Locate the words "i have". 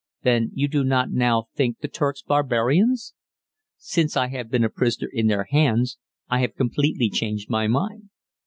4.17-4.49, 6.27-6.55